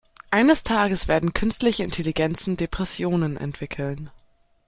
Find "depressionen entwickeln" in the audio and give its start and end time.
2.57-4.09